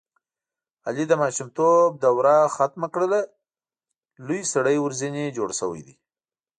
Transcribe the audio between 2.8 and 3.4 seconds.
کړله